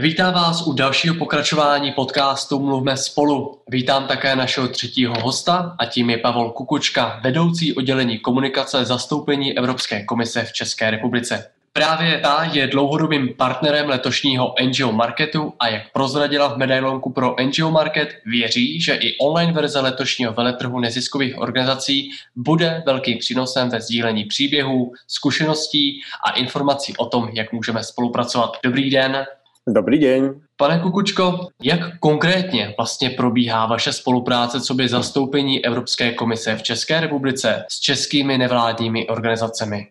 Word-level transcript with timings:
Vítám 0.00 0.34
vás 0.34 0.66
u 0.66 0.72
dalšího 0.72 1.14
pokračování 1.14 1.92
podcastu 1.92 2.58
Mluvme 2.58 2.96
spolu. 2.96 3.58
Vítám 3.68 4.06
také 4.06 4.36
našeho 4.36 4.68
třetího 4.68 5.14
hosta 5.20 5.76
a 5.78 5.86
tím 5.86 6.10
je 6.10 6.18
Pavel 6.18 6.50
Kukučka, 6.50 7.20
vedoucí 7.24 7.74
oddělení 7.74 8.18
komunikace 8.18 8.84
zastoupení 8.84 9.58
Evropské 9.58 10.04
komise 10.04 10.44
v 10.44 10.52
České 10.52 10.90
republice. 10.90 11.50
Právě 11.72 12.20
ta 12.20 12.50
je 12.52 12.66
dlouhodobým 12.66 13.34
partnerem 13.36 13.88
letošního 13.88 14.54
NGO 14.64 14.92
Marketu 14.92 15.52
a 15.60 15.68
jak 15.68 15.92
prozradila 15.92 16.54
v 16.54 16.56
medailonku 16.56 17.12
pro 17.12 17.36
NGO 17.44 17.70
Market, 17.70 18.08
věří, 18.26 18.80
že 18.80 18.94
i 18.94 19.16
online 19.18 19.52
verze 19.52 19.80
letošního 19.80 20.32
veletrhu 20.32 20.80
neziskových 20.80 21.38
organizací 21.38 22.10
bude 22.36 22.82
velkým 22.86 23.18
přínosem 23.18 23.68
ve 23.68 23.80
sdílení 23.80 24.24
příběhů, 24.24 24.92
zkušeností 25.08 26.00
a 26.24 26.30
informací 26.30 26.96
o 26.96 27.06
tom, 27.06 27.28
jak 27.32 27.52
můžeme 27.52 27.84
spolupracovat. 27.84 28.58
Dobrý 28.62 28.90
den. 28.90 29.26
Dobrý 29.68 29.98
den. 29.98 30.40
Pane 30.56 30.80
Kukučko, 30.80 31.48
jak 31.62 31.98
konkrétně 31.98 32.74
vlastně 32.78 33.10
probíhá 33.10 33.66
vaše 33.66 33.92
spolupráce 33.92 34.60
co 34.60 34.74
by 34.74 34.88
zastoupení 34.88 35.64
Evropské 35.64 36.12
komise 36.12 36.56
v 36.56 36.62
České 36.62 37.00
republice 37.00 37.64
s 37.68 37.80
českými 37.80 38.38
nevládními 38.38 39.08
organizacemi? 39.08 39.88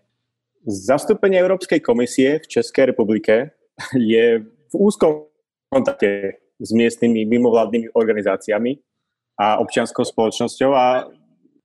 Zastúpenie 0.68 1.42
Európskej 1.42 1.80
komisie 1.80 2.40
v 2.40 2.48
Českej 2.48 2.86
republike 2.86 3.52
je 3.98 4.40
v 4.46 4.74
úzkom 4.78 5.26
kontakte 5.74 6.38
s 6.62 6.70
miestnymi 6.72 7.26
mimovládnymi 7.26 7.98
organizáciami 7.98 8.78
a 9.42 9.58
občianskou 9.58 10.06
spoločnosťou 10.06 10.72
a 10.78 11.10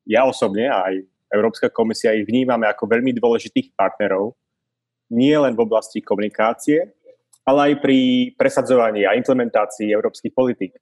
ja 0.09 0.25
osobne 0.25 0.65
a 0.73 0.89
aj 0.89 1.05
Európska 1.29 1.69
komisia 1.69 2.17
ich 2.17 2.25
vnímame 2.25 2.65
ako 2.65 2.89
veľmi 2.89 3.13
dôležitých 3.21 3.77
partnerov, 3.77 4.33
nie 5.13 5.37
len 5.37 5.53
v 5.53 5.61
oblasti 5.61 6.01
komunikácie, 6.01 6.98
ale 7.49 7.73
aj 7.73 7.75
pri 7.81 7.99
presadzovaní 8.37 9.09
a 9.09 9.17
implementácii 9.17 9.89
európskych 9.89 10.37
politik. 10.37 10.77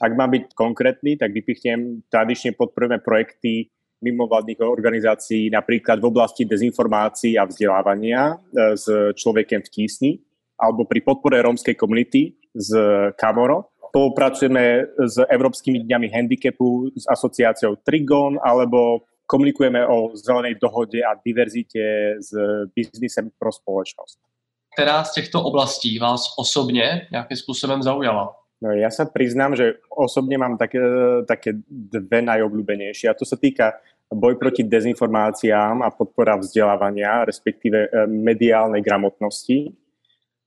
Ak 0.00 0.16
mám 0.16 0.32
byť 0.32 0.56
konkrétny, 0.56 1.20
tak 1.20 1.36
vypichnem, 1.36 2.08
tradične 2.08 2.56
podporujeme 2.56 3.04
projekty 3.04 3.68
mimovládnych 4.00 4.60
organizácií 4.60 5.48
napríklad 5.48 6.00
v 6.00 6.08
oblasti 6.08 6.44
dezinformácií 6.44 7.40
a 7.40 7.48
vzdelávania 7.48 8.36
e, 8.36 8.76
s 8.76 8.84
človekem 9.16 9.64
v 9.64 9.72
tísni 9.72 10.12
alebo 10.56 10.84
pri 10.88 11.00
podpore 11.04 11.40
rómskej 11.40 11.76
komunity 11.76 12.36
z 12.52 12.70
Kamoro. 13.16 13.72
Spolupracujeme 13.92 14.84
s 15.00 15.16
Európskymi 15.24 15.84
dňami 15.88 16.12
handicapu, 16.12 16.92
s 16.92 17.08
asociáciou 17.08 17.80
Trigon 17.80 18.36
alebo 18.40 19.08
komunikujeme 19.24 19.80
o 19.84 20.12
zelenej 20.12 20.60
dohode 20.60 21.00
a 21.00 21.16
diverzite 21.16 22.16
s 22.20 22.36
biznisem 22.76 23.32
pro 23.36 23.48
spoločnosť. 23.48 24.35
Která 24.76 25.04
z 25.04 25.12
těchto 25.12 25.42
oblastí 25.42 25.98
vás 25.98 26.34
osobně 26.38 27.08
nějakým 27.12 27.36
způsobem 27.36 27.82
zaujala? 27.82 28.36
No, 28.56 28.72
ja 28.72 28.88
sa 28.88 29.04
priznám, 29.04 29.52
že 29.52 29.84
osobne 29.92 30.40
mám 30.40 30.56
také, 30.56 30.80
také 31.28 31.60
dve 31.68 32.24
najobľúbenejšie 32.24 33.12
a 33.12 33.16
to 33.16 33.28
sa 33.28 33.36
týka 33.36 33.76
boj 34.08 34.40
proti 34.40 34.64
dezinformáciám 34.64 35.84
a 35.84 35.92
podpora 35.92 36.40
vzdelávania, 36.40 37.28
respektíve 37.28 37.78
e, 37.84 37.88
mediálnej 38.08 38.80
gramotnosti 38.80 39.76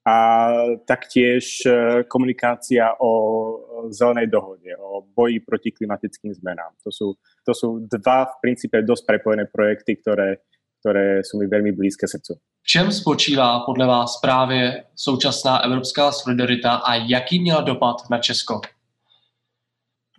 a 0.06 0.18
taktiež 0.90 1.62
e, 1.70 1.70
komunikácia 2.10 2.98
o 2.98 3.14
zelenej 3.94 4.26
dohode, 4.26 4.74
o 4.74 5.06
boji 5.06 5.46
proti 5.46 5.70
klimatickým 5.70 6.34
zmenám. 6.34 6.74
To 6.82 6.90
sú, 6.90 7.08
to 7.46 7.54
sú 7.54 7.86
dva 7.86 8.26
v 8.26 8.36
princípe 8.42 8.82
dosť 8.82 9.06
prepojené 9.06 9.46
projekty, 9.46 10.02
ktoré, 10.02 10.42
ktoré 10.82 11.22
sú 11.22 11.38
mi 11.38 11.46
veľmi 11.46 11.78
blízke 11.78 12.10
srdcu. 12.10 12.42
Čem 12.72 12.92
spočívá 12.92 13.60
podle 13.60 13.88
vás 13.88 14.20
právě 14.22 14.84
současná 14.96 15.64
evropská 15.64 16.12
solidarita 16.12 16.72
a 16.76 16.96
jaký 16.96 17.42
měla 17.42 17.62
dopad 17.62 17.96
na 18.12 18.18
Česko? 18.18 18.62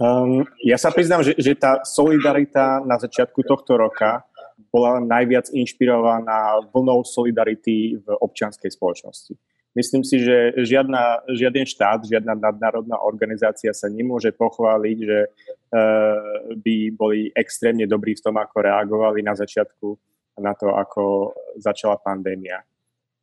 Um, 0.02 0.42
ja 0.66 0.74
sa 0.74 0.90
priznám, 0.90 1.22
že, 1.22 1.38
že 1.38 1.54
tá 1.54 1.86
solidarita 1.86 2.82
na 2.82 2.98
začiatku 2.98 3.46
tohto 3.46 3.78
roka 3.78 4.26
bola 4.74 4.98
najviac 4.98 5.46
inšpirovaná 5.54 6.66
vlnou 6.74 7.06
solidarity 7.06 8.02
v 8.02 8.06
občianskej 8.18 8.74
spoločnosti. 8.74 9.38
Myslím 9.78 10.02
si, 10.02 10.18
že 10.18 10.50
žiadna, 10.58 11.30
žiaden 11.30 11.62
štát, 11.62 12.02
žiadna 12.02 12.34
nadnárodná 12.34 12.98
organizácia 12.98 13.70
sa 13.70 13.86
nemôže 13.86 14.34
pochváliť, 14.34 14.98
že 14.98 15.18
uh, 15.22 16.50
by 16.58 16.98
boli 16.98 17.30
extrémne 17.30 17.86
dobrí 17.86 18.18
v 18.18 18.26
tom, 18.26 18.34
ako 18.42 18.58
reagovali 18.58 19.22
na 19.22 19.38
začiatku 19.38 20.09
na 20.40 20.56
to, 20.56 20.72
ako 20.72 21.36
začala 21.60 22.00
pandémia. 22.00 22.64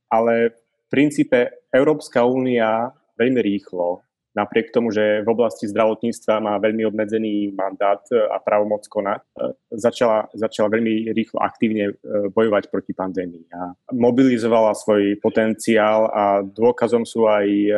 Ale 0.07 0.53
v 0.53 0.87
princípe 0.87 1.67
Európska 1.73 2.23
únia 2.23 2.93
veľmi 3.17 3.41
rýchlo, 3.43 4.07
napriek 4.37 4.69
tomu, 4.69 4.93
že 4.93 5.25
v 5.25 5.29
oblasti 5.33 5.65
zdravotníctva 5.65 6.37
má 6.37 6.53
veľmi 6.61 6.85
obmedzený 6.85 7.57
mandát 7.57 7.99
a 8.29 8.37
právomoc 8.37 8.85
konať, 8.85 9.25
začala, 9.73 10.29
začala 10.37 10.69
veľmi 10.69 11.09
rýchlo 11.09 11.41
aktívne 11.41 11.89
e, 11.89 11.93
bojovať 12.29 12.69
proti 12.69 12.93
pandémii. 12.93 13.49
A 13.49 13.73
mobilizovala 13.97 14.77
svoj 14.77 15.17
potenciál 15.17 16.05
a 16.13 16.45
dôkazom 16.45 17.01
sú 17.01 17.25
aj 17.25 17.49
e, 17.49 17.73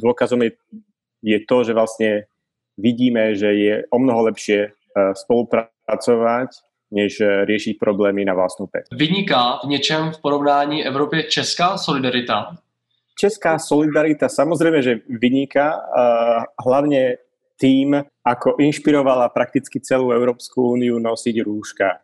dôkazom 0.00 0.40
je, 0.48 0.56
je 1.20 1.38
to, 1.44 1.56
že 1.68 1.76
vlastne 1.76 2.10
vidíme, 2.80 3.36
že 3.36 3.52
je 3.52 3.74
o 3.92 3.98
mnoho 4.00 4.32
lepšie 4.32 4.60
e, 4.64 4.70
spolupracovať 5.12 6.69
než 6.90 7.20
eh, 7.20 7.46
riešiť 7.46 7.78
problémy 7.78 8.26
na 8.26 8.34
vlastnú 8.34 8.66
pec. 8.66 8.90
Vyniká 8.92 9.62
v 9.64 9.68
něčem 9.68 10.12
v 10.12 10.18
porovnání 10.20 10.86
Evropě 10.86 11.22
česká 11.22 11.78
solidarita? 11.78 12.56
Česká 13.18 13.58
solidarita 13.58 14.28
samozrejme, 14.28 14.80
že 14.80 15.04
vyniká, 15.04 15.76
uh, 15.76 16.40
hlavne 16.56 17.20
tým, 17.60 18.00
ako 18.24 18.56
inšpirovala 18.56 19.28
prakticky 19.28 19.76
celú 19.76 20.08
Európsku 20.16 20.72
úniu 20.72 20.96
nosiť 20.96 21.36
rúška. 21.44 22.00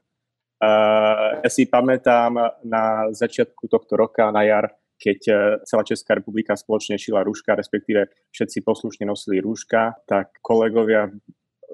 Uh, 0.61 1.41
ja 1.41 1.49
si 1.49 1.65
pamätám 1.65 2.61
na 2.69 3.09
začiatku 3.17 3.65
tohto 3.65 3.97
roka, 3.97 4.29
na 4.29 4.45
jar, 4.45 4.69
keď 5.01 5.19
celá 5.65 5.89
Česká 5.89 6.21
republika 6.21 6.53
spoločne 6.53 7.01
šila 7.01 7.25
rúška, 7.25 7.57
respektíve 7.57 8.13
všetci 8.37 8.61
poslušne 8.61 9.09
nosili 9.09 9.41
rúška, 9.41 9.97
tak 10.05 10.37
kolegovia 10.45 11.09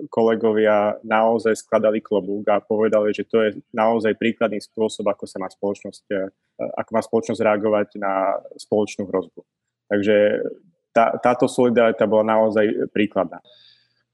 kolegovia 0.08 0.97
naozaj 1.04 1.56
skladali 1.64 2.00
klobúk 2.00 2.48
a 2.48 2.62
povedali, 2.62 3.12
že 3.12 3.28
to 3.28 3.38
je 3.42 3.50
naozaj 3.72 4.16
príkladný 4.16 4.60
spôsob, 4.60 5.08
ako 5.08 5.25
sa 5.28 5.38
má 5.38 5.48
spoločnosť, 5.48 6.04
eh, 6.12 6.28
ako 6.58 6.91
má 6.92 7.03
spoločnosť 7.04 7.41
reagovať 7.41 7.88
na 8.00 8.36
spoločnú 8.56 9.08
hrozbu. 9.08 9.41
Takže 9.92 10.16
tá, 10.92 11.16
táto 11.20 11.48
solidarita 11.48 12.04
bola 12.04 12.36
naozaj 12.36 12.92
príkladná. 12.92 13.41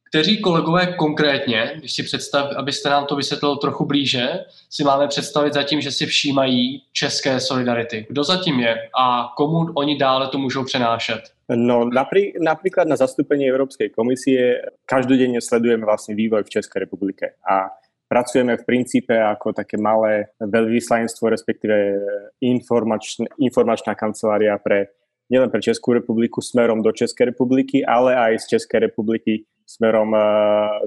Kteří 0.08 0.40
kolegové 0.40 0.86
konkrétně, 0.86 1.72
když 1.78 1.92
si 1.92 2.02
představ, 2.02 2.50
abyste 2.56 2.88
nám 2.88 3.06
to 3.06 3.16
vysvětlil 3.16 3.56
trochu 3.56 3.84
blíže, 3.84 4.28
si 4.70 4.84
máme 4.84 5.08
představit 5.08 5.54
zatím, 5.54 5.80
že 5.80 5.92
si 5.92 6.06
všímají 6.06 6.82
české 6.92 7.40
solidarity. 7.40 8.06
Kdo 8.08 8.24
zatím 8.24 8.60
je 8.60 8.74
a 9.00 9.32
komu 9.36 9.72
oni 9.74 9.98
dále 9.98 10.28
to 10.28 10.38
můžou 10.38 10.64
přenášet? 10.64 11.20
No 11.48 11.84
naprí, 11.84 12.36
napríklad 12.36 12.88
na 12.88 12.96
zastúpení 12.96 13.48
Európskej 13.48 13.88
komisie 13.88 14.68
každodenne 14.84 15.40
sledujeme 15.40 15.88
vlastne 15.88 16.12
vývoj 16.12 16.44
v 16.44 16.52
Českej 16.60 16.84
republike 16.84 17.40
a 17.40 17.72
pracujeme 18.04 18.56
v 18.60 18.66
princípe 18.68 19.16
ako 19.16 19.56
také 19.56 19.80
malé 19.80 20.28
veľvyslanectvo, 20.36 21.32
respektíve 21.32 21.76
informačn, 22.44 23.32
informačná 23.40 23.96
kancelária 23.96 24.60
pre 24.60 24.92
nielen 25.32 25.48
pre 25.48 25.64
Českú 25.64 25.96
republiku 25.96 26.44
smerom 26.44 26.84
do 26.84 26.92
Českej 26.92 27.32
republiky, 27.32 27.80
ale 27.80 28.16
aj 28.16 28.44
z 28.44 28.60
Českej 28.60 28.92
republiky 28.92 29.48
smerom 29.68 30.16
eh, 30.16 30.20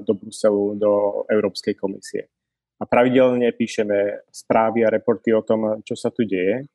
do 0.02 0.18
Bruselu, 0.18 0.74
do 0.74 0.92
Európskej 1.30 1.78
komisie. 1.78 2.26
A 2.82 2.84
pravidelne 2.84 3.54
píšeme 3.54 4.26
správy 4.34 4.82
a 4.82 4.90
reporty 4.90 5.30
o 5.30 5.46
tom, 5.46 5.78
čo 5.86 5.94
sa 5.94 6.10
tu 6.10 6.26
deje. 6.26 6.66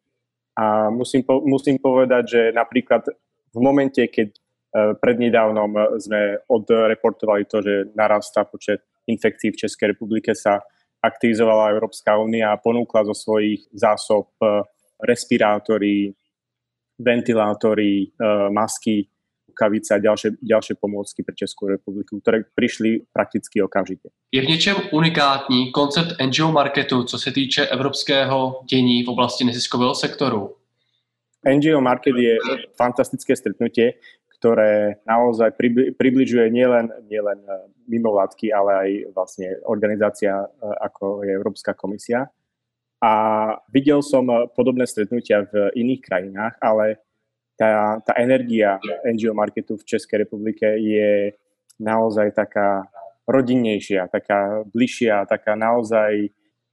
A 0.55 0.87
musím, 0.87 1.27
po, 1.27 1.43
musím 1.43 1.75
povedať, 1.83 2.23
že 2.23 2.41
napríklad 2.55 3.03
v 3.51 3.59
momente, 3.59 3.99
keď 4.07 4.29
eh, 4.31 4.39
prednedávnom 4.95 5.99
sme 5.99 6.39
odreportovali 6.47 7.43
to, 7.43 7.59
že 7.59 7.91
narastá 7.91 8.47
počet 8.47 8.87
infekcií 9.03 9.51
v 9.51 9.67
Českej 9.67 9.91
republike, 9.91 10.31
sa 10.31 10.63
aktivizovala 11.03 11.75
Európska 11.75 12.15
únia 12.15 12.55
a 12.55 12.59
ponúkla 12.59 13.03
zo 13.11 13.15
svojich 13.15 13.67
zásob 13.75 14.31
eh, 14.39 14.63
respirátory, 14.97 16.09
ventilátory, 16.97 18.09
masky 18.49 19.05
rukavice 19.57 19.95
a 19.95 19.97
ďalšie, 19.97 20.37
ďalšie 20.37 20.77
pomôcky 20.77 21.25
pre 21.25 21.33
Českú 21.33 21.65
republiku, 21.65 22.21
ktoré 22.21 22.45
prišli 22.53 23.09
prakticky 23.09 23.57
okamžite. 23.61 24.13
Je 24.31 24.41
v 24.41 24.45
něčem 24.45 24.75
unikátní 24.91 25.71
koncept 25.71 26.21
NGO 26.21 26.51
marketu, 26.51 27.03
co 27.03 27.19
se 27.19 27.31
týče 27.31 27.67
evropského 27.67 28.61
dění 28.69 29.03
v 29.03 29.09
oblasti 29.09 29.43
neziskového 29.43 29.95
sektoru? 29.95 30.53
NGO 31.47 31.81
Market 31.81 32.15
je 32.15 32.37
fantastické 32.75 33.35
stretnutie, 33.35 33.93
ktoré 34.37 35.01
naozaj 35.07 35.53
približuje 35.97 36.49
nielen, 36.53 36.93
nielen 37.09 37.39
eh, 37.41 37.53
mimovládky, 37.87 38.53
ale 38.53 38.71
aj 38.73 38.89
vlastne 39.15 39.47
organizácia 39.65 40.33
eh, 40.33 40.49
ako 40.81 41.23
je 41.23 41.31
Európska 41.33 41.73
komisia. 41.73 42.29
A 43.01 43.13
videl 43.73 44.01
som 44.01 44.29
eh, 44.29 44.45
podobné 44.53 44.85
stretnutia 44.85 45.45
v 45.49 45.71
iných 45.77 46.01
krajinách, 46.03 46.53
ale 46.61 47.06
tá, 47.57 47.97
tá 48.05 48.13
energia 48.17 48.79
NGO 49.05 49.33
marketu 49.33 49.77
v 49.77 49.85
Českej 49.85 50.23
republike 50.23 50.65
je 50.77 51.33
naozaj 51.81 52.31
taká 52.31 52.85
rodinnejšia, 53.27 54.07
taká 54.07 54.63
bližšia, 54.73 55.25
taká 55.25 55.55
naozaj 55.57 56.29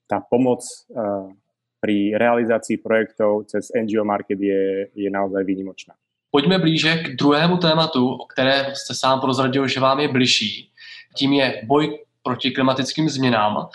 tá 0.06 0.20
pomoc 0.20 0.60
uh, 0.92 1.32
pri 1.80 2.16
realizácii 2.16 2.80
projektov 2.80 3.44
cez 3.48 3.72
NGO 3.72 4.04
market 4.04 4.40
je, 4.40 4.88
je 4.94 5.10
naozaj 5.10 5.44
výnimočná. 5.44 5.94
Pojďme 6.30 6.58
blíže 6.58 6.96
k 6.96 7.16
druhému 7.16 7.56
tématu, 7.56 8.08
o 8.08 8.26
které 8.26 8.74
jste 8.74 8.94
sám 8.94 9.20
prozradil, 9.20 9.68
že 9.68 9.80
vám 9.80 10.00
je 10.00 10.08
bližší. 10.08 10.70
Tím 11.16 11.32
je 11.32 11.62
boj 11.66 11.98
proti 12.22 12.50
klimatickým 12.50 13.08
změnám. 13.08 13.68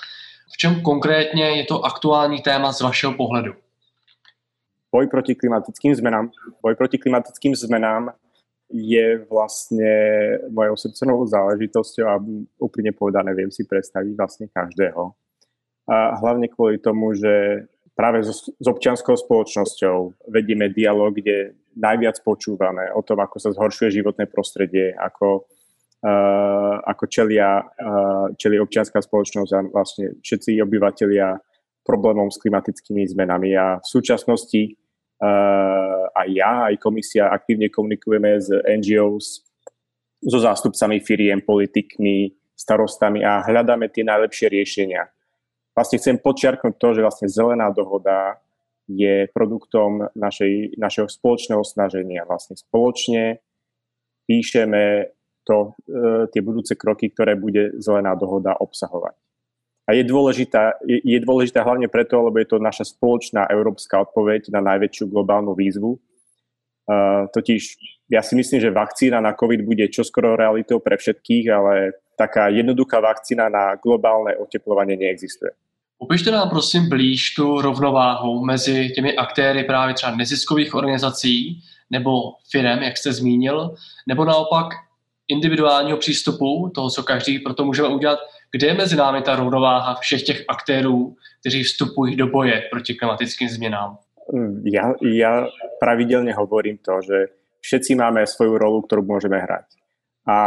V 0.53 0.57
čem 0.57 0.81
konkrétně 0.81 1.43
je 1.43 1.63
to 1.63 1.85
aktuální 1.85 2.41
téma 2.41 2.73
z 2.73 2.81
vašeho 2.81 3.13
pohledu? 3.13 3.53
Boj 4.89 5.05
proti 5.05 5.37
klimatickým 5.37 5.93
zmenám. 5.93 6.33
Boj 6.65 6.73
proti 6.73 6.97
klimatickým 6.97 7.53
zmenám 7.53 8.09
je 8.69 9.25
vlastne 9.29 9.93
mojou 10.49 10.77
srdcenou 10.77 11.25
záležitosťou 11.25 12.05
a 12.05 12.21
úplne 12.61 12.93
povedané 12.93 13.33
viem 13.33 13.49
si 13.49 13.65
predstaviť 13.65 14.13
vlastne 14.17 14.45
každého. 14.49 15.13
A 15.89 16.17
hlavne 16.21 16.49
kvôli 16.49 16.77
tomu, 16.77 17.17
že 17.17 17.65
práve 17.97 18.21
so, 18.21 18.33
s 18.33 18.67
občianskou 18.69 19.17
spoločnosťou 19.17 20.29
vedieme 20.29 20.69
dialog, 20.69 21.17
kde 21.17 21.57
najviac 21.73 22.21
počúvame 22.21 22.93
o 22.93 23.01
tom, 23.01 23.21
ako 23.21 23.41
sa 23.41 23.49
zhoršuje 23.53 24.01
životné 24.01 24.29
prostredie, 24.29 24.93
ako, 24.93 25.49
uh, 26.05 26.77
ako 26.85 27.03
čelia, 27.09 27.61
uh, 27.61 28.29
čeli 28.37 28.61
občianská 28.61 29.01
spoločnosť 29.01 29.51
a 29.53 29.59
vlastne 29.69 30.05
všetci 30.21 30.61
obyvateľia 30.61 31.41
problémom 31.83 32.29
s 32.29 32.37
klimatickými 32.37 33.01
zmenami. 33.09 33.57
A 33.57 33.81
v 33.81 33.87
súčasnosti 33.87 34.78
aj 35.19 36.27
ja, 36.31 36.71
aj 36.71 36.75
komisia 36.79 37.27
aktívne 37.27 37.67
komunikujeme 37.67 38.39
s 38.39 38.49
NGOs, 38.51 39.49
so 40.19 40.39
zástupcami 40.39 40.99
firiem, 40.99 41.39
politikmi, 41.39 42.35
starostami 42.51 43.23
a 43.23 43.39
hľadáme 43.39 43.87
tie 43.87 44.03
najlepšie 44.03 44.51
riešenia. 44.51 45.07
Vlastne 45.71 45.95
chcem 45.95 46.19
podčiarknúť 46.19 46.75
to, 46.75 46.87
že 46.91 47.05
vlastne 47.07 47.27
zelená 47.31 47.71
dohoda 47.71 48.35
je 48.89 49.31
produktom 49.31 50.11
našej, 50.11 50.75
našeho 50.75 51.07
spoločného 51.07 51.63
snaženia. 51.63 52.27
Vlastne 52.27 52.59
spoločne 52.59 53.39
píšeme 54.27 55.13
to, 55.47 55.77
e, 55.87 56.27
tie 56.35 56.41
budúce 56.43 56.75
kroky, 56.75 57.13
ktoré 57.15 57.39
bude 57.39 57.79
zelená 57.79 58.11
dohoda 58.19 58.59
obsahovať. 58.59 59.15
A 59.89 59.97
je 59.97 60.05
dôležitá, 60.05 60.77
je, 60.85 61.01
je 61.01 61.17
dôležitá 61.17 61.65
hlavne 61.65 61.89
preto, 61.89 62.21
lebo 62.21 62.37
je 62.37 62.45
to 62.45 62.61
naša 62.61 62.85
spoločná 62.85 63.49
európska 63.49 63.97
odpoveď 64.05 64.53
na 64.53 64.61
najväčšiu 64.61 65.09
globálnu 65.09 65.57
výzvu. 65.57 65.97
Uh, 65.97 67.25
totiž 67.33 67.61
ja 68.13 68.21
si 68.21 68.37
myslím, 68.37 68.61
že 68.61 68.69
vakcína 68.69 69.17
na 69.17 69.33
COVID 69.33 69.65
bude 69.65 69.89
čoskoro 69.89 70.37
realitou 70.37 70.77
pre 70.77 70.93
všetkých, 70.93 71.45
ale 71.49 71.73
taká 72.13 72.53
jednoduchá 72.53 73.01
vakcína 73.01 73.49
na 73.49 73.81
globálne 73.81 74.37
oteplovanie 74.37 74.93
neexistuje. 74.93 75.57
Upište 75.99 76.31
nám 76.31 76.49
prosím 76.49 76.89
blíž 76.89 77.33
tu 77.33 77.61
rovnováhu 77.61 78.45
mezi 78.45 78.89
těmi 78.89 79.17
aktéry 79.17 79.63
právě 79.63 79.93
třeba 79.93 80.15
neziskových 80.15 80.75
organizací 80.75 81.61
nebo 81.89 82.11
firem, 82.51 82.83
jak 82.83 82.97
jste 82.97 83.13
zmínil, 83.13 83.75
nebo 84.07 84.25
naopak 84.25 84.67
individuálního 85.27 85.97
přístupu, 85.97 86.71
toho, 86.75 86.89
co 86.89 87.03
každý 87.03 87.39
pro 87.39 87.53
to 87.53 87.65
můžeme 87.65 87.87
udělat, 87.87 88.19
kde 88.51 88.67
je 88.67 88.73
mezi 88.73 88.95
námi 88.95 89.21
ta 89.21 89.35
rovnováha 89.35 89.95
všech 89.95 90.23
těch 90.23 90.39
aktérů, 90.47 91.15
kteří 91.39 91.63
vstupují 91.63 92.15
do 92.15 92.27
boje 92.27 92.61
proti 92.71 92.93
klimatickým 92.93 93.49
změnám? 93.49 93.97
Ja, 94.61 94.93
ja 95.01 95.49
pravidelne 95.81 96.37
hovorím 96.37 96.77
to, 96.85 97.01
že 97.01 97.33
všetci 97.65 97.97
máme 97.97 98.29
svoju 98.29 98.61
rolu, 98.61 98.85
ktorú 98.85 99.01
môžeme 99.01 99.41
hrať. 99.41 99.73
A 100.29 100.37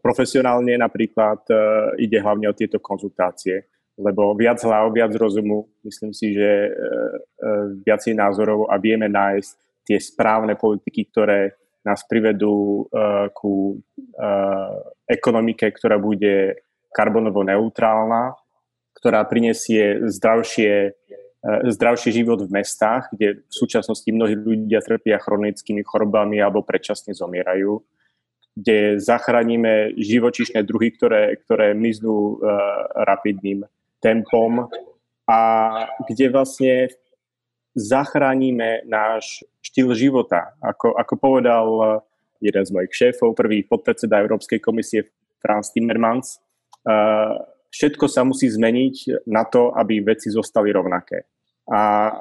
profesionálne 0.00 0.72
napríklad 0.80 1.44
uh, 1.52 1.92
ide 2.00 2.16
hlavne 2.16 2.48
o 2.48 2.56
tieto 2.56 2.80
konzultácie, 2.80 3.68
lebo 4.00 4.32
viac 4.32 4.56
hlav, 4.64 4.88
viac 4.96 5.12
rozumu, 5.20 5.68
myslím 5.84 6.16
si, 6.16 6.32
že 6.32 6.72
uh, 6.72 7.12
uh, 7.44 7.76
viacej 7.84 8.16
názorov 8.16 8.72
a 8.72 8.80
vieme 8.80 9.12
nájsť 9.12 9.84
tie 9.84 10.00
správne 10.00 10.56
politiky, 10.56 11.04
ktoré 11.12 11.60
nás 11.84 12.00
privedú 12.08 12.88
ku 13.36 13.76
ekonomike, 15.04 15.68
ktorá 15.68 16.00
bude 16.00 16.56
karbonovo 16.94 17.42
neutrálna, 17.42 18.38
ktorá 18.94 19.26
prinesie 19.26 20.06
zdravšie, 20.06 20.72
e, 20.94 21.50
zdravší 21.74 22.14
život 22.14 22.46
v 22.46 22.62
mestách, 22.62 23.10
kde 23.10 23.42
v 23.42 23.52
súčasnosti 23.52 24.06
mnohí 24.08 24.38
ľudia 24.38 24.78
trpia 24.78 25.18
chronickými 25.18 25.82
chorobami 25.82 26.38
alebo 26.38 26.62
predčasne 26.62 27.10
zomierajú, 27.12 27.82
kde 28.54 29.02
zachránime 29.02 29.98
živočišné 29.98 30.62
druhy, 30.62 30.94
ktoré, 30.94 31.34
ktoré 31.42 31.74
miznú 31.74 32.38
uh, 32.38 32.86
rapidným 33.02 33.66
tempom 33.98 34.70
a 35.26 35.40
kde 36.06 36.30
vlastne 36.30 36.74
zachránime 37.74 38.86
náš 38.86 39.42
štýl 39.58 39.90
života. 39.98 40.54
Ako, 40.62 40.94
ako 40.94 41.14
povedal 41.18 41.66
jeden 42.38 42.62
z 42.62 42.70
mojich 42.70 42.94
šéfov, 42.94 43.34
prvý 43.34 43.66
podpredseda 43.66 44.22
Európskej 44.22 44.62
komisie 44.62 45.10
Franz 45.42 45.74
Timmermans, 45.74 46.43
všetko 47.74 48.04
sa 48.06 48.22
musí 48.22 48.46
zmeniť 48.46 49.26
na 49.26 49.42
to, 49.48 49.74
aby 49.74 50.04
veci 50.04 50.30
zostali 50.30 50.70
rovnaké. 50.70 51.26
A 51.68 52.12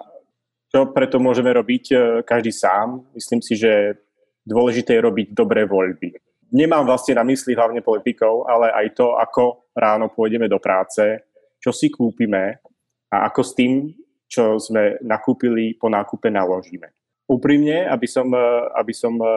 čo 0.73 0.89
preto 0.89 1.21
môžeme 1.21 1.53
robiť 1.53 1.83
e, 1.93 1.95
každý 2.25 2.49
sám? 2.49 3.05
Myslím 3.13 3.45
si, 3.45 3.53
že 3.53 4.01
dôležité 4.41 4.97
je 4.97 5.05
robiť 5.05 5.27
dobré 5.29 5.69
voľby. 5.69 6.17
Nemám 6.49 6.89
vlastne 6.89 7.13
na 7.13 7.21
mysli 7.29 7.53
hlavne 7.53 7.85
politikov, 7.85 8.49
ale 8.49 8.73
aj 8.73 8.97
to, 8.97 9.13
ako 9.13 9.69
ráno 9.77 10.09
pôjdeme 10.09 10.49
do 10.49 10.57
práce, 10.57 11.21
čo 11.61 11.69
si 11.69 11.93
kúpime 11.93 12.57
a 13.13 13.29
ako 13.29 13.41
s 13.45 13.51
tým, 13.53 13.93
čo 14.25 14.57
sme 14.57 14.97
nakúpili, 15.05 15.77
po 15.77 15.93
nákupe 15.93 16.33
naložíme. 16.33 16.89
Úprimne, 17.29 17.85
aby 17.85 18.09
som, 18.09 18.33
e, 18.33 18.45
aby 18.73 18.93
som 18.97 19.13
e, 19.21 19.29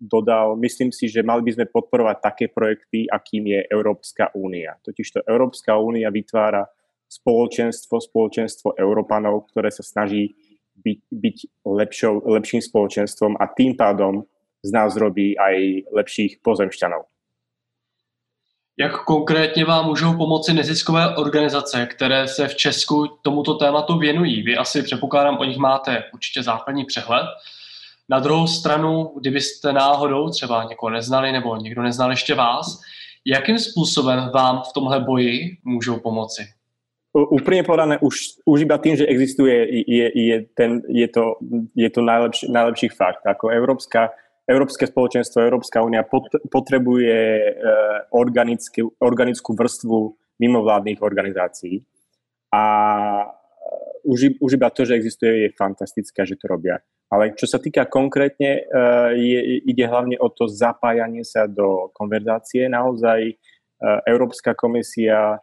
dodal, 0.00 0.56
myslím 0.56 0.92
si, 0.92 1.08
že 1.08 1.24
mali 1.24 1.42
by 1.42 1.52
sme 1.52 1.66
podporovať 1.72 2.16
také 2.20 2.46
projekty, 2.48 3.08
akým 3.08 3.48
je 3.48 3.60
Európska 3.72 4.30
únia. 4.36 4.76
Totižto 4.84 5.24
Európska 5.24 5.76
únia 5.80 6.12
vytvára 6.12 6.68
spoločenstvo, 7.08 8.00
spoločenstvo 8.00 8.76
Európanov, 8.76 9.48
ktoré 9.50 9.72
sa 9.72 9.82
snaží 9.82 10.36
byť, 10.76 10.98
byť 11.12 11.36
lepšou, 11.64 12.14
lepším 12.28 12.60
spoločenstvom 12.60 13.40
a 13.40 13.44
tým 13.48 13.76
pádom 13.76 14.28
z 14.62 14.70
nás 14.72 14.96
robí 14.96 15.38
aj 15.38 15.88
lepších 15.92 16.42
pozemšťanov. 16.42 17.06
Jak 18.78 19.04
konkrétně 19.04 19.64
vám 19.64 19.86
můžou 19.86 20.16
pomoci 20.16 20.52
neziskové 20.52 21.16
organizace, 21.16 21.86
které 21.86 22.28
se 22.28 22.48
v 22.48 22.54
Česku 22.54 23.06
tomuto 23.22 23.54
tématu 23.54 23.98
věnují? 23.98 24.42
Vy 24.42 24.56
asi 24.56 24.82
předpokládám, 24.82 25.38
o 25.38 25.44
nich 25.44 25.56
máte 25.56 26.04
určitě 26.14 26.42
základní 26.42 26.84
přehled. 26.84 27.26
Na 28.08 28.20
druhou 28.20 28.46
stranu, 28.46 29.12
kdybyste 29.20 29.72
náhodou 29.72 30.30
třeba 30.30 30.64
někoho 30.64 30.90
neznali 30.90 31.32
nebo 31.32 31.56
někdo 31.56 31.82
neznal 31.82 32.10
ještě 32.10 32.34
vás, 32.34 32.80
jakým 33.26 33.58
způsobem 33.58 34.30
vám 34.34 34.62
v 34.62 34.72
tomhle 34.72 35.00
boji 35.00 35.56
můžou 35.64 35.98
pomoci? 36.00 36.42
Úprimne 37.16 37.64
povedané, 37.64 37.96
už, 38.04 38.44
už 38.44 38.68
iba 38.68 38.76
tým, 38.76 38.92
že 39.00 39.08
existuje, 39.08 39.88
je, 39.88 40.06
je, 40.12 40.36
ten, 40.52 40.84
je 40.84 41.08
to, 41.08 41.40
je 41.72 41.88
to 41.88 42.04
najlepší, 42.04 42.52
najlepší 42.52 42.88
fakt. 42.92 43.24
Ako 43.24 43.48
Európska, 43.48 44.12
Európske 44.44 44.84
spoločenstvo, 44.84 45.40
Európska 45.40 45.80
únia 45.80 46.04
pot, 46.04 46.28
potrebuje 46.52 47.16
e, 47.16 47.50
organickú, 48.12 48.92
organickú 49.00 49.56
vrstvu 49.56 50.12
mimovládnych 50.36 51.00
organizácií. 51.00 51.80
A 52.52 52.62
už, 54.04 54.36
už 54.36 54.50
iba 54.60 54.68
to, 54.68 54.84
že 54.84 55.00
existuje, 55.00 55.48
je 55.48 55.56
fantastické, 55.56 56.20
že 56.28 56.36
to 56.36 56.52
robia. 56.52 56.84
Ale 57.06 57.38
čo 57.38 57.46
sa 57.46 57.62
týka 57.62 57.86
konkrétne, 57.86 58.66
uh, 58.66 59.14
je, 59.14 59.62
ide 59.62 59.84
hlavne 59.86 60.18
o 60.18 60.26
to 60.26 60.50
zapájanie 60.50 61.22
sa 61.22 61.46
do 61.46 61.94
konverzácie. 61.94 62.66
Naozaj 62.66 63.20
uh, 63.30 64.02
Európska 64.02 64.58
komisia 64.58 65.38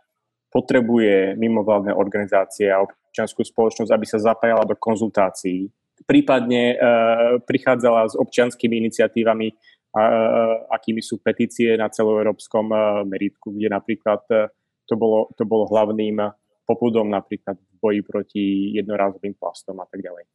potrebuje 0.51 1.39
mimovládne 1.39 1.95
organizácie 1.95 2.67
a 2.67 2.83
občianskú 2.83 3.47
spoločnosť, 3.47 3.91
aby 3.95 4.05
sa 4.05 4.19
zapájala 4.19 4.67
do 4.67 4.75
konzultácií. 4.75 5.71
Prípadne 6.03 6.75
uh, 6.75 6.77
prichádzala 7.47 8.11
s 8.11 8.15
občianskými 8.19 8.75
iniciatívami, 8.83 9.55
akými 10.73 11.05
sú 11.05 11.21
petície 11.21 11.77
na 11.77 11.85
celoeurópskom 11.85 12.65
meritku, 13.05 13.53
kde 13.53 13.69
napríklad 13.69 14.25
to, 14.89 14.95
bolo, 14.97 15.29
to 15.37 15.45
bolo 15.45 15.69
hlavným 15.69 16.17
popudom 16.65 17.13
napríklad 17.13 17.61
v 17.61 17.75
boji 17.77 18.01
proti 18.01 18.45
jednorázovým 18.73 19.37
plastom 19.37 19.77
a 19.77 19.85
tak 19.85 20.01
ďalej. 20.01 20.25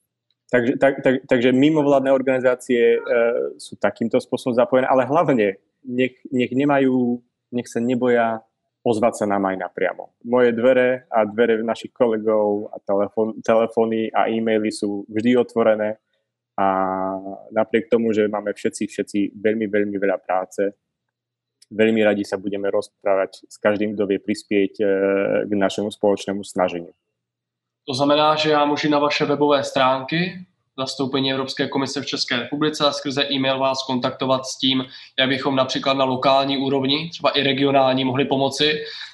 Takže, 0.49 0.81
tak, 0.81 1.05
tak, 1.05 1.15
takže 1.29 1.53
mimovládne 1.53 2.09
organizácie 2.09 2.97
e, 2.97 2.99
sú 3.61 3.77
takýmto 3.77 4.17
spôsobom 4.17 4.57
zapojené, 4.57 4.89
ale 4.89 5.05
hlavne 5.05 5.61
nech, 5.85 6.17
nech 6.33 6.49
nemajú, 6.57 7.21
nech 7.53 7.69
sa 7.69 7.85
neboja 7.85 8.41
ozvať 8.81 9.15
sa 9.21 9.27
nám 9.29 9.45
aj 9.45 9.57
napriamo. 9.69 10.17
Moje 10.25 10.57
dvere 10.57 11.05
a 11.13 11.29
dvere 11.29 11.61
našich 11.61 11.93
kolegov 11.93 12.73
a 12.73 12.81
telefón, 12.81 13.37
telefóny 13.45 14.09
a 14.09 14.33
e-maily 14.33 14.73
sú 14.73 15.05
vždy 15.13 15.37
otvorené 15.37 16.01
A 16.59 16.67
napriek 17.53 17.93
tomu, 17.93 18.11
že 18.17 18.27
máme 18.27 18.51
všetci, 18.57 18.89
všetci 18.89 19.19
veľmi, 19.37 19.69
veľmi 19.69 19.97
veľa 20.01 20.19
práce, 20.25 20.75
veľmi 21.71 22.01
radi 22.03 22.25
sa 22.25 22.41
budeme 22.41 22.67
rozprávať 22.73 23.47
s 23.47 23.57
každým, 23.61 23.95
kto 23.95 24.09
vie 24.09 24.19
prispieť 24.19 24.73
e, 24.81 24.85
k 25.47 25.53
našemu 25.53 25.93
spoločnému 25.93 26.43
snaženiu. 26.43 26.91
To 27.89 27.95
znamená, 27.95 28.37
že 28.37 28.51
já 28.51 28.65
můžu 28.65 28.91
na 28.91 28.99
vaše 28.99 29.25
webové 29.25 29.65
stránky 29.65 30.47
zastoupení 30.79 31.33
Evropské 31.33 31.69
komise 31.69 32.01
v 32.01 32.07
České 32.07 32.37
republice 32.37 32.85
a 32.87 32.93
skrze 32.93 33.25
e-mail 33.33 33.59
vás 33.59 33.83
kontaktovat 33.87 34.47
s 34.47 34.59
tím, 34.59 34.85
jak 35.19 35.29
bychom 35.29 35.57
například 35.57 35.95
na 35.95 36.05
lokální 36.05 36.59
úrovni, 36.59 37.09
třeba 37.11 37.31
i 37.31 37.43
regionální, 37.43 38.05
mohli 38.05 38.25
pomoci 38.25 38.73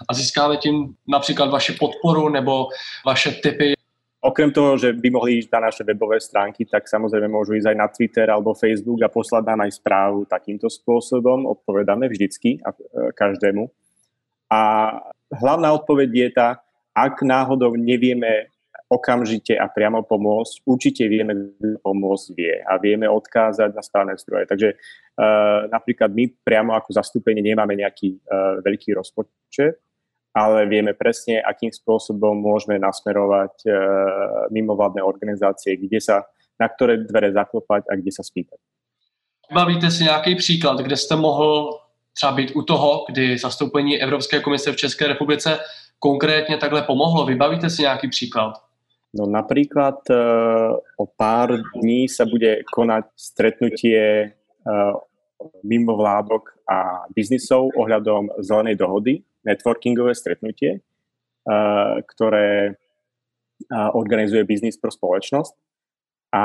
a 0.08 0.14
získáme 0.14 0.56
tím 0.56 0.94
například 1.08 1.50
vaši 1.50 1.72
podporu 1.72 2.28
nebo 2.28 2.66
vaše 3.06 3.30
typy. 3.30 3.72
Okrem 4.20 4.52
toho, 4.52 4.78
že 4.78 4.92
by 4.92 5.10
mohli 5.10 5.38
ísť 5.38 5.48
na 5.52 5.60
naše 5.60 5.84
webové 5.84 6.20
stránky, 6.20 6.64
tak 6.64 6.88
samozrejme 6.88 7.28
môžu 7.28 7.54
ísť 7.54 7.70
aj 7.70 7.76
na 7.76 7.88
Twitter 7.88 8.26
alebo 8.26 8.56
Facebook 8.56 9.04
a 9.04 9.12
poslať 9.12 9.44
nám 9.44 9.60
aj 9.68 9.72
správu 9.84 10.24
takýmto 10.24 10.66
spôsobom. 10.72 11.44
Odpovedáme 11.44 12.08
vždycky 12.08 12.56
a 12.64 12.72
e, 12.72 13.12
každému. 13.12 13.68
A 14.48 14.60
hlavná 15.28 15.72
odpoveď 15.76 16.08
je 16.08 16.28
tá, 16.32 16.48
ak 16.96 17.20
náhodou 17.20 17.76
nevieme 17.76 18.53
okamžite 18.94 19.58
a 19.58 19.66
priamo 19.66 20.06
pomôcť. 20.06 20.62
Určite 20.62 21.10
vieme 21.10 21.58
pomôcť 21.82 22.26
vie 22.38 22.54
a 22.62 22.78
vieme 22.78 23.10
odkázať 23.10 23.74
na 23.74 23.82
správne 23.82 24.14
zdroje. 24.14 24.46
Takže 24.46 24.68
uh, 24.70 25.66
napríklad 25.66 26.14
my 26.14 26.30
priamo 26.46 26.78
ako 26.78 26.94
zastúpenie 26.94 27.42
nemáme 27.42 27.74
nejaký 27.74 28.22
uh, 28.22 28.62
veľký 28.62 28.94
rozpočet, 28.94 29.82
ale 30.34 30.70
vieme 30.70 30.94
presne, 30.94 31.42
akým 31.42 31.74
spôsobom 31.74 32.38
môžeme 32.38 32.78
nasmerovať 32.78 33.54
uh, 33.66 33.74
mimovládne 34.54 35.02
organizácie, 35.02 35.74
kde 35.74 35.98
sa, 35.98 36.22
na 36.54 36.70
ktoré 36.70 37.02
dvere 37.02 37.34
zaklopať 37.34 37.90
a 37.90 37.98
kde 37.98 38.14
sa 38.14 38.22
spýtať. 38.22 38.62
Bavíte 39.52 39.90
si 39.90 40.04
nějaký 40.04 40.34
příklad, 40.34 40.80
kde 40.80 40.96
jste 40.96 41.16
mohl 41.16 41.80
třeba 42.14 42.32
být 42.32 42.52
u 42.56 42.62
toho, 42.62 43.04
kdy 43.08 43.38
zastoupení 43.38 44.02
Evropské 44.02 44.40
komise 44.40 44.72
v 44.72 44.76
České 44.76 45.06
republice 45.06 45.58
konkrétně 45.98 46.56
takhle 46.56 46.82
pomohlo? 46.82 47.26
Vybavíte 47.26 47.70
si 47.70 47.82
nějaký 47.82 48.08
příklad? 48.08 48.63
No 49.14 49.30
napríklad 49.30 50.02
uh, 50.10 50.74
o 50.98 51.04
pár 51.06 51.54
dní 51.78 52.10
sa 52.10 52.26
bude 52.26 52.66
konať 52.66 53.14
stretnutie 53.14 54.34
uh, 54.34 54.94
mimo 55.62 55.94
vládok 55.94 56.50
a 56.66 57.06
biznisov 57.14 57.70
ohľadom 57.78 58.42
zelenej 58.42 58.74
dohody, 58.74 59.22
networkingové 59.46 60.18
stretnutie, 60.18 60.82
uh, 61.46 62.02
ktoré 62.02 62.74
organizuje 63.70 64.42
Biznis 64.44 64.76
pro 64.76 64.90
spoločnosť. 64.90 65.54
A 66.34 66.44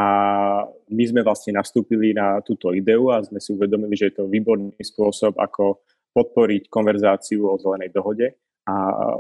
my 0.94 1.04
sme 1.10 1.26
vlastne 1.26 1.58
nastúpili 1.58 2.14
na 2.14 2.38
túto 2.46 2.70
ideu 2.70 3.10
a 3.10 3.26
sme 3.26 3.42
si 3.42 3.50
uvedomili, 3.50 3.98
že 3.98 4.14
je 4.14 4.22
to 4.22 4.30
výborný 4.30 4.78
spôsob, 4.78 5.34
ako 5.42 5.82
podporiť 6.14 6.70
konverzáciu 6.70 7.50
o 7.50 7.58
zelenej 7.58 7.90
dohode 7.90 8.38
a 8.70 8.72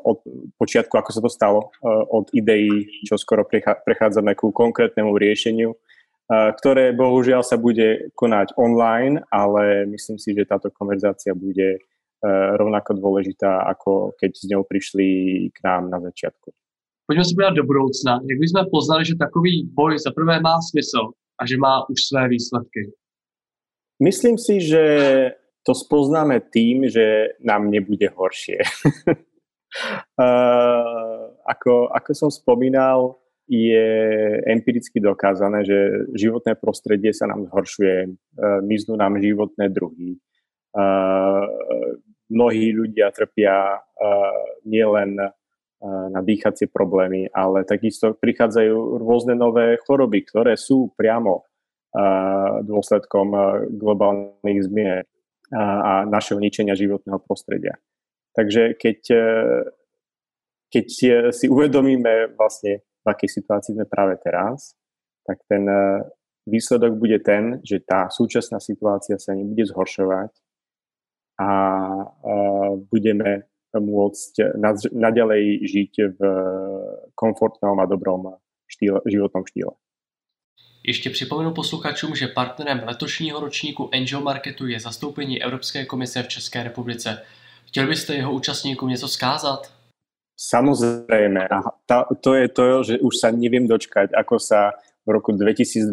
od 0.05 0.21
počiatku, 0.61 0.93
ako 0.93 1.09
sa 1.09 1.21
to 1.25 1.29
stalo, 1.33 1.73
od 2.13 2.29
ideí, 2.37 2.85
čo 3.01 3.17
skoro 3.17 3.41
prechádzame 3.85 4.37
ku 4.37 4.53
konkrétnemu 4.53 5.17
riešeniu, 5.17 5.73
ktoré 6.29 6.93
bohužiaľ 6.93 7.41
sa 7.41 7.57
bude 7.57 8.13
konať 8.13 8.53
online, 8.61 9.25
ale 9.33 9.89
myslím 9.89 10.21
si, 10.21 10.37
že 10.37 10.45
táto 10.45 10.69
konverzácia 10.69 11.33
bude 11.33 11.81
rovnako 12.59 12.99
dôležitá, 12.99 13.65
ako 13.65 14.13
keď 14.19 14.31
s 14.37 14.45
ňou 14.51 14.61
prišli 14.67 15.07
k 15.49 15.57
nám 15.65 15.89
na 15.89 15.97
začiatku. 16.03 16.53
Poďme 17.09 17.25
sa 17.25 17.33
povedať 17.33 17.55
do 17.57 17.65
budoucna. 17.65 18.13
Jak 18.21 18.37
by 18.37 18.47
sme 18.53 18.61
poznali, 18.69 19.01
že 19.01 19.17
takový 19.17 19.65
boj 19.65 19.97
za 19.97 20.13
prvé 20.13 20.37
má 20.37 20.61
smysl 20.61 21.09
a 21.39 21.41
že 21.49 21.57
má 21.57 21.81
už 21.89 21.97
své 21.97 22.29
výsledky? 22.29 22.93
Myslím 23.97 24.37
si, 24.37 24.61
že 24.61 24.83
to 25.65 25.73
spoznáme 25.73 26.39
tým, 26.53 26.85
že 26.85 27.35
nám 27.41 27.73
nebude 27.73 28.05
horšie. 28.13 28.61
Ako, 31.45 31.91
ako 31.93 32.11
som 32.15 32.29
spomínal, 32.33 33.17
je 33.49 33.85
empiricky 34.45 35.01
dokázané, 35.01 35.65
že 35.65 35.77
životné 36.13 36.53
prostredie 36.57 37.09
sa 37.17 37.25
nám 37.25 37.49
zhoršuje, 37.49 38.13
miznú 38.61 38.93
nám 38.93 39.17
životné 39.17 39.73
druhy. 39.73 40.21
Uh, 40.69 41.49
mnohí 42.29 42.69
ľudia 42.69 43.09
trpia 43.09 43.81
nielen 44.69 45.17
na 46.13 46.21
dýchacie 46.21 46.69
problémy, 46.69 47.31
ale 47.33 47.65
takisto 47.65 48.13
prichádzajú 48.13 49.01
rôzne 49.01 49.33
nové 49.33 49.79
choroby, 49.81 50.27
ktoré 50.27 50.53
sú 50.59 50.93
priamo 50.93 51.47
dôsledkom 52.61 53.27
globálnych 53.73 54.59
zmien 54.69 55.01
a 55.55 56.05
našeho 56.05 56.37
ničenia 56.37 56.77
životného 56.77 57.17
prostredia. 57.25 57.81
Takže 58.35 58.73
keď, 58.77 58.99
e, 59.11 59.27
keď 60.69 60.85
si 61.33 61.45
uvedomíme 61.49 62.35
vlastne, 62.37 62.85
v 63.05 63.07
akej 63.09 63.29
situácii 63.41 63.73
sme 63.73 63.85
práve 63.89 64.19
teraz, 64.21 64.75
tak 65.25 65.41
ten 65.49 65.65
e, 65.65 66.05
výsledok 66.45 66.97
bude 66.97 67.19
ten, 67.19 67.61
že 67.65 67.81
tá 67.81 68.09
súčasná 68.09 68.61
situácia 68.61 69.17
sa 69.17 69.33
nebude 69.33 69.65
zhoršovať 69.65 70.31
a 71.41 71.49
e, 71.89 72.03
budeme 72.89 73.49
môcť 73.69 74.57
naďalej 74.97 75.61
žiť 75.61 75.93
v 76.17 76.19
komfortnom 77.13 77.77
a 77.77 77.85
dobrom 77.85 78.33
štýle, 78.65 79.05
životnom 79.05 79.45
štýle. 79.45 79.77
Ještě 80.83 81.09
připomenu 81.09 81.51
posluchačům, 81.53 82.15
že 82.15 82.27
partnerem 82.27 82.81
letošního 82.85 83.39
ročníku 83.39 83.89
Angel 83.93 84.21
Marketu 84.21 84.67
je 84.67 84.79
zastoupení 84.79 85.43
Evropské 85.43 85.85
komise 85.85 86.23
v 86.23 86.27
České 86.27 86.63
republice. 86.63 87.21
Chtěl 87.67 87.87
byste 87.87 88.15
jeho 88.15 88.33
účastníkům 88.33 88.89
něco 88.89 89.07
skázat? 89.07 89.79
Samozrejme. 90.39 91.51
Tá, 91.83 92.07
to 92.23 92.31
je 92.31 92.47
to, 92.47 92.65
že 92.87 92.95
už 93.03 93.13
sa 93.19 93.27
neviem 93.27 93.67
dočkať, 93.67 94.15
ako 94.15 94.39
sa 94.39 94.71
v 95.03 95.19
roku 95.19 95.35
2021 95.35 95.91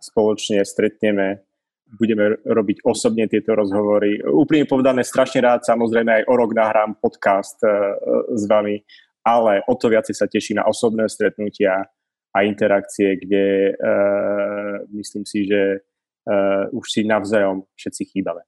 spoločne 0.00 0.64
stretneme, 0.64 1.44
budeme 1.92 2.40
robiť 2.40 2.80
osobne 2.88 3.28
tieto 3.28 3.52
rozhovory. 3.52 4.24
Úplne 4.24 4.64
povedané, 4.64 5.04
strašne 5.04 5.44
rád 5.44 5.68
samozrejme 5.68 6.24
aj 6.24 6.24
o 6.24 6.34
rok 6.40 6.56
nahrám 6.56 6.96
podcast 6.96 7.60
uh, 7.68 8.00
s 8.32 8.48
vami, 8.48 8.80
ale 9.20 9.60
o 9.68 9.76
to 9.76 9.92
viacej 9.92 10.16
sa 10.16 10.24
teší 10.24 10.56
na 10.56 10.64
osobné 10.64 11.04
stretnutia 11.12 11.84
a 12.32 12.38
interakcie, 12.48 13.20
kde 13.20 13.76
uh, 13.76 14.88
myslím 14.96 15.28
si, 15.28 15.44
že 15.44 15.84
uh, 16.24 16.72
už 16.72 16.84
si 16.88 17.04
navzájom 17.04 17.68
všetci 17.76 18.02
chýbame. 18.08 18.40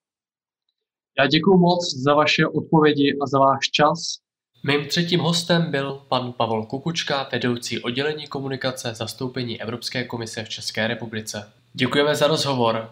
Já 1.18 1.26
děkuji 1.26 1.58
moc 1.58 1.94
za 1.94 2.14
vaše 2.14 2.46
odpovědi 2.46 3.16
a 3.22 3.26
za 3.26 3.38
váš 3.38 3.70
čas. 3.70 4.18
Mým 4.66 4.86
třetím 4.86 5.20
hostem 5.20 5.70
byl 5.70 6.02
pan 6.08 6.32
Pavel 6.32 6.62
Kukučka, 6.62 7.28
vedoucí 7.32 7.82
oddělení 7.82 8.26
komunikace 8.26 8.94
zastoupení 8.94 9.60
Evropské 9.62 10.04
komise 10.04 10.44
v 10.44 10.48
České 10.48 10.86
republice. 10.86 11.52
Děkujeme 11.72 12.14
za 12.14 12.26
rozhovor. 12.26 12.90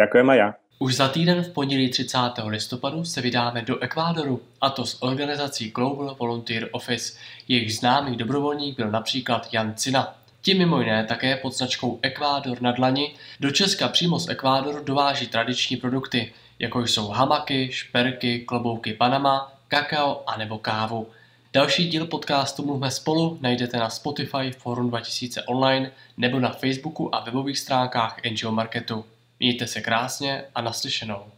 Děkujeme 0.00 0.36
já. 0.36 0.54
Už 0.78 0.96
za 0.96 1.08
týden 1.08 1.42
v 1.42 1.52
pondělí 1.52 1.90
30. 1.90 2.18
listopadu 2.46 3.04
se 3.04 3.20
vydáme 3.20 3.62
do 3.62 3.78
Ekvádoru, 3.78 4.40
a 4.60 4.70
to 4.70 4.86
s 4.86 5.02
organizací 5.02 5.70
Global 5.70 6.16
Volunteer 6.18 6.68
Office. 6.72 7.18
Jejich 7.48 7.74
známý 7.74 8.16
dobrovolník 8.16 8.76
byl 8.76 8.90
například 8.90 9.48
Jan 9.52 9.74
Cina. 9.74 10.14
Ti 10.42 10.54
mimo 10.54 10.80
jiné 10.80 11.04
také 11.04 11.36
pod 11.36 11.54
značkou 11.54 11.98
Ekvádor 12.02 12.62
na 12.62 12.72
dlani 12.72 13.14
do 13.40 13.50
Česka 13.50 13.88
přímo 13.88 14.18
z 14.18 14.28
Ekvádoru 14.28 14.84
dováží 14.84 15.26
tradiční 15.26 15.76
produkty, 15.76 16.32
jako 16.58 16.82
jsou 16.82 17.08
hamaky, 17.08 17.72
šperky, 17.72 18.40
klobouky 18.40 18.92
Panama, 18.94 19.52
kakao 19.68 20.22
a 20.26 20.36
nebo 20.36 20.58
kávu. 20.58 21.06
Další 21.52 21.88
díl 21.88 22.06
podcastu 22.06 22.66
Mluvme 22.66 22.90
spolu 22.90 23.38
najdete 23.40 23.76
na 23.76 23.90
Spotify 23.90 24.50
Forum 24.58 24.88
2000 24.88 25.42
online 25.42 25.90
nebo 26.16 26.40
na 26.40 26.50
Facebooku 26.50 27.14
a 27.14 27.20
webových 27.20 27.58
stránkách 27.58 28.16
NGO 28.30 28.52
Marketu. 28.52 29.04
Mějte 29.40 29.66
se 29.66 29.80
krásně 29.80 30.44
a 30.54 30.60
naslyšenou. 30.60 31.37